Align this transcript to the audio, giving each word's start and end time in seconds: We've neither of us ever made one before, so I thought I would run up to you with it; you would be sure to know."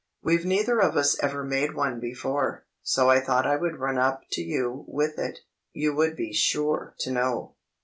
We've 0.23 0.45
neither 0.45 0.79
of 0.79 0.97
us 0.97 1.15
ever 1.21 1.43
made 1.43 1.75
one 1.75 1.99
before, 1.99 2.65
so 2.81 3.07
I 3.11 3.19
thought 3.19 3.45
I 3.45 3.55
would 3.55 3.77
run 3.77 3.99
up 3.99 4.23
to 4.31 4.41
you 4.41 4.83
with 4.87 5.19
it; 5.19 5.41
you 5.73 5.93
would 5.93 6.15
be 6.15 6.33
sure 6.33 6.95
to 7.01 7.11
know." 7.11 7.53